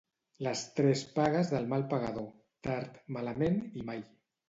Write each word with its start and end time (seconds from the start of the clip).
Les 0.45 0.63
tres 0.79 1.03
pagues 1.19 1.53
del 1.53 1.69
mal 1.75 1.87
pagador; 1.93 2.27
tard, 2.71 3.01
malament 3.19 3.65
i 3.83 3.91
mai. 3.93 4.07